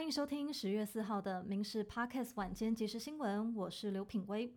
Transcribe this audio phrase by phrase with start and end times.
[0.00, 4.50] 欢迎收听十月四号的《民事 Podcast》晚间即时新闻，我是刘品威。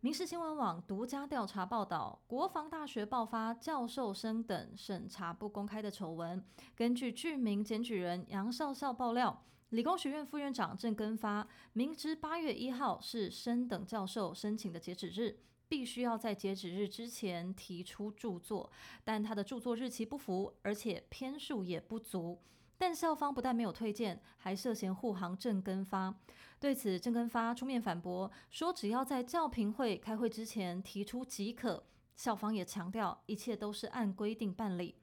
[0.00, 6.42] 民事新闻网独家调查报道，国防大学爆发教授生等审查不公开的丑闻。
[6.74, 18.72] 根据具名检举人杨少校爆料，理工学院副院长郑根发明知八月一号是生等教授申请的截止日，必须要在截止日之前提出著作，
[19.04, 22.40] 但他的著作日期不符，而且篇数也不足。
[22.80, 26.14] 但校方不但没有推荐，还涉嫌护航郑根发。
[26.58, 31.84] 对此，郑根发出面反驳，说只要在教评会开会之前提出即可。
[32.16, 34.94] 校方也强调，一切都是按规定办理。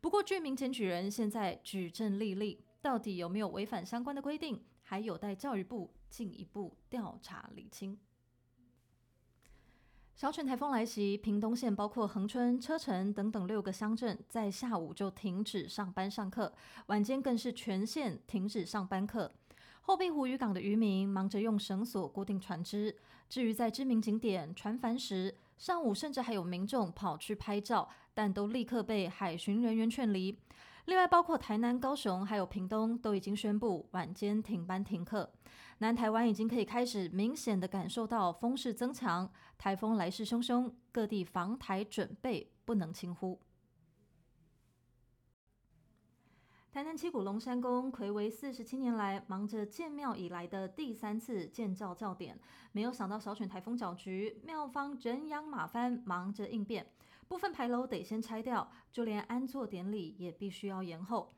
[0.00, 7.98] 不过，居民检举人现在举证立例，到底有没有违反相关的规定，还有待教育部进一步调查理清。
[10.16, 16.50] 小犬台风来袭，屏东县包括恒春、车城等等六个乡镇，在下午就停止上班上课，
[16.86, 19.30] 晚间更是全县停止上班课。
[19.82, 22.96] 后壁湖渔港的渔民忙着用绳索固定船只，
[23.28, 30.38] 至于在知名景点船帆时，上午甚至还有民众跑去拍照，但都立刻被海巡人员劝离。
[30.86, 35.32] 另外，包括台南、高雄还有屏东，都已经宣布晚间停班停课。
[35.78, 43.40] 南台湾已经可以开始明显的感受到风势增强，台风来势汹汹，各地防台准备不能轻忽。
[46.70, 52.38] 台南七股龙山宫魁为四十七年来忙着建庙以来的第三次建造教典，
[52.70, 56.86] 没有想到小犬台风搅局，庙方人仰马翻，忙着应变。
[57.28, 61.34] 部分牌楼得先拆掉，就连安坐典礼也必须要延后。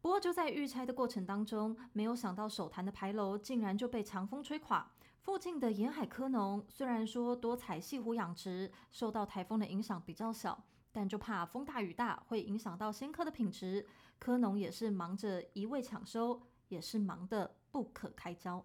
[0.00, 4.90] 不过就在预拆的过程当中，没有想到首坛的牌楼竟然就被强风吹垮。
[5.18, 13.86] 附近的沿海科农虽然说多采细湖养殖，受到台风的影响比较小，但就怕风大雨大会影响到鲜科的品质。
[14.18, 18.64] 科农也是忙着一味抢收，也是忙得不可开交。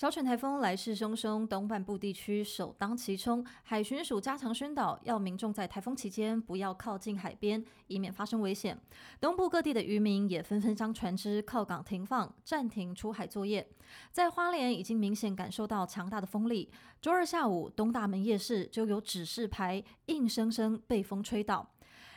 [0.00, 3.44] 小犬台风来势汹汹，东半部地区首当其冲。
[3.62, 8.80] 海巡署加强宣导，要民众在台风期间不要靠近海边，以免发生危险。
[9.20, 13.68] 东部各地的渔民也纷纷将船只靠港停放，暂停出海作业。
[14.10, 16.70] 在花莲已经明显感受到强大的风力。
[17.02, 21.72] 周二下午，东大门夜市就有指示牌硬生生被风吹倒。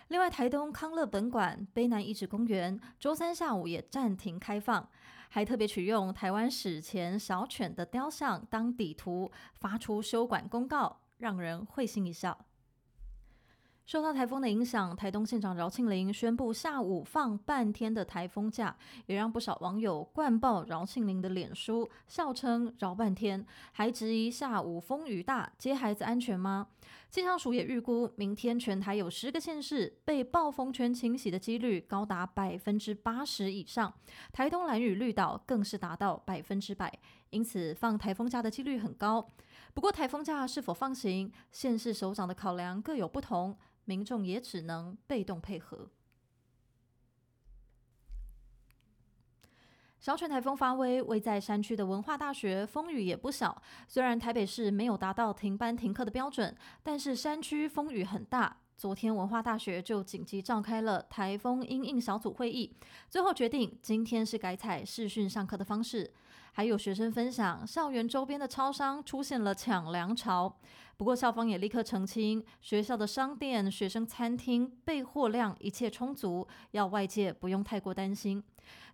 [0.07, 4.88] 另外，台东康乐本馆、卑南遗址公园周三下午也暂停开放，
[5.35, 12.38] 还特别取用台湾史前小犬的雕像当底图，发出休馆公告，让人会心一笑。
[13.85, 18.75] 受到台风的影响，台东县长饶庆林宣布下午放半天的台风假，
[19.07, 26.67] 也让不少网友灌爆饶庆林的脸书，笑称饶半天，还质疑下午风雨大，接孩子安全吗？
[27.09, 33.94] 气象署也预估，明天全台有十个县市被暴风圈侵袭的几率高达百分之八十以上，
[34.31, 36.91] 台东蓝雨绿岛更是达到百分之百，
[37.33, 39.27] 因此放台风假的几率很高。
[39.73, 43.57] 不过台风假是否放行，县市首长的考量各有不同。
[43.85, 45.89] 民众也只能被动配合。
[49.99, 53.61] 小犬台风发威，位在山区的文化大学风雨也不小。
[53.89, 58.55] 虽然台北市没有达到停班停课的标准，但是山区风雨很大。
[58.77, 62.73] 昨天文化大学就紧急召开了台风因应小组会议，
[63.09, 66.13] 最后决定今天是改采视讯上课的方式。
[66.56, 70.56] 还有学生分享，校园周边的超商出现了抢粮潮。
[70.96, 78.42] 不过校方也立刻澄清，学校的商店、学生餐厅备货量一切充足，要外界不用太过担心。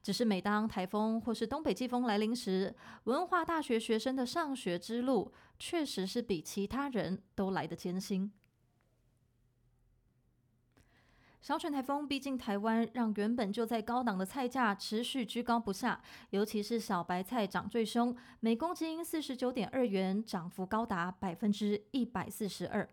[0.02, 8.32] 只是每当台风或是东北季风来临时，文化大学学生的上学之路确实是比其他人都来得艰辛。
[11.42, 16.00] 小犬台风逼近台湾，让原本就在高档的菜价持续居高不下，
[16.32, 22.88] 尤其是小白菜涨最凶，每公斤四十九点二元，涨幅高达百分之一百四十二。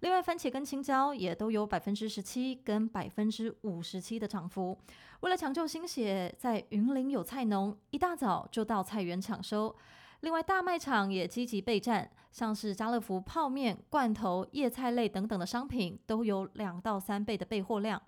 [0.00, 4.76] 另外，番茄跟青椒也都有百分之十七跟百分之五十七的涨幅。
[5.20, 9.74] 为了抢救心血，在云林有菜农一大早就到菜园抢收。
[10.22, 18.00] 另外，大卖场也积极备战，像是家乐福泡面、罐头、叶菜类等等的商品，都有两到三倍的备货量。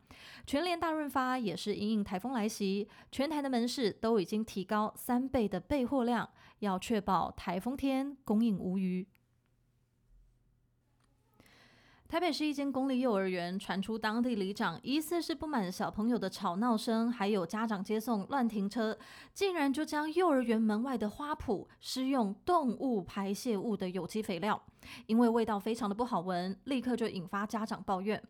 [0.47, 6.29] 全联大润发也是因应台风来袭，全台的门市都已经提高三倍的备货量，
[6.61, 9.09] 要确保台风天供应无虞。
[12.07, 18.97] 台北市一间公立幼儿园传出当地里长疑似是不满小朋友的吵闹声，还有家长接送乱停车，
[19.33, 24.63] 竟然就将幼儿园门外的花圃施用动物排泄物的有机肥料，
[25.07, 28.23] 因为味道非常的不好闻，立刻就引发家长抱怨。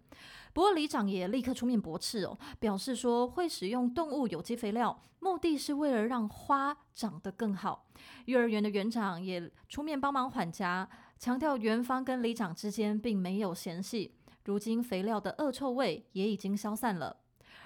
[0.55, 7.85] 不过里长也立刻出面驳斥哦，表示说会使用动物有机肥料，目的是为了让花长得更好。
[8.27, 10.89] 幼儿园的园长也出面帮忙缓颊，
[11.25, 14.15] 强调园方跟里长之间并没有嫌隙。
[14.45, 17.17] 如今肥料的恶臭味也已经消散了，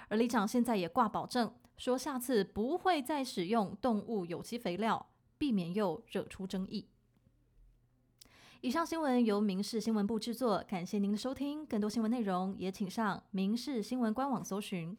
[0.07, 6.87] 而里长现在也挂保证，说下次不会再使用动物有机肥料，避免又惹出争议。
[8.61, 11.65] 以上新闻由民事新闻部制作，感谢您的收听。
[11.65, 14.97] 更多新闻内容也请上民事新闻官网搜寻。